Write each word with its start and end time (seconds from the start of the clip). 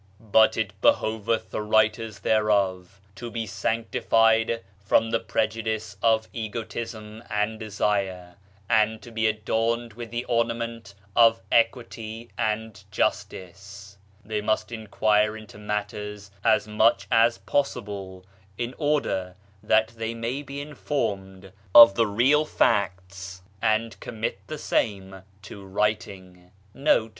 "But 0.19 0.57
it 0.57 0.73
behoveth 0.81 1.51
the 1.51 1.61
writers 1.61 2.17
thereof 2.21 2.99
to 3.13 3.29
be 3.29 3.45
sanctified 3.45 4.63
from 4.83 5.11
the 5.11 5.19
prejudice 5.19 5.95
of 6.01 6.27
egotism 6.33 7.23
and 7.29 7.59
desire 7.59 8.33
and 8.67 8.99
to 9.03 9.11
be 9.11 9.27
adorned 9.27 9.93
with 9.93 10.09
the 10.09 10.25
ornament 10.25 10.95
of 11.15 11.43
Equity 11.51 12.31
and 12.35 12.83
Justice; 12.89 13.99
they 14.25 14.41
must 14.41 14.71
inquire 14.71 15.37
into 15.37 15.59
matters 15.59 16.31
as 16.43 16.67
much 16.67 17.05
as 17.11 17.37
possible, 17.37 18.25
in 18.57 18.73
order 18.79 19.35
that 19.61 19.89
they 19.89 20.15
may 20.15 20.41
be 20.41 20.61
in 20.61 20.73
formed 20.73 21.51
of 21.75 21.93
the 21.93 22.07
real 22.07 22.43
facts, 22.43 23.43
and 23.61 23.99
commit 23.99 24.39
the 24.47 24.57
same 24.57 25.21
to 25.43 25.63
writing." 25.63 26.49